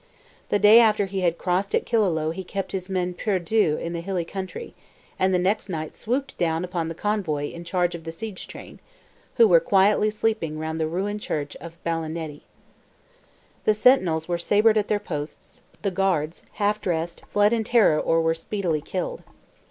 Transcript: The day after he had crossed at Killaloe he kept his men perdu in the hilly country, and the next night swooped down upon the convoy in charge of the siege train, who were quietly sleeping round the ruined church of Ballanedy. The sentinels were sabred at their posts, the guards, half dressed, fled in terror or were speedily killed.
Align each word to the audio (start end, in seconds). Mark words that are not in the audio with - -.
The 0.49 0.57
day 0.57 0.79
after 0.79 1.05
he 1.05 1.19
had 1.19 1.37
crossed 1.37 1.75
at 1.75 1.85
Killaloe 1.85 2.31
he 2.31 2.43
kept 2.43 2.71
his 2.71 2.89
men 2.89 3.13
perdu 3.13 3.77
in 3.77 3.93
the 3.93 4.01
hilly 4.01 4.25
country, 4.25 4.73
and 5.19 5.31
the 5.31 5.37
next 5.37 5.69
night 5.69 5.93
swooped 5.93 6.39
down 6.39 6.65
upon 6.65 6.87
the 6.87 6.95
convoy 6.95 7.51
in 7.51 7.63
charge 7.63 7.93
of 7.93 8.03
the 8.03 8.11
siege 8.11 8.47
train, 8.47 8.79
who 9.35 9.47
were 9.47 9.59
quietly 9.59 10.09
sleeping 10.09 10.57
round 10.57 10.79
the 10.79 10.87
ruined 10.87 11.21
church 11.21 11.55
of 11.57 11.77
Ballanedy. 11.83 12.41
The 13.65 13.75
sentinels 13.75 14.27
were 14.27 14.39
sabred 14.39 14.75
at 14.75 14.87
their 14.87 14.97
posts, 14.99 15.61
the 15.83 15.91
guards, 15.91 16.41
half 16.53 16.81
dressed, 16.81 17.21
fled 17.29 17.53
in 17.53 17.63
terror 17.63 17.99
or 17.99 18.23
were 18.23 18.33
speedily 18.33 18.81
killed. 18.81 19.21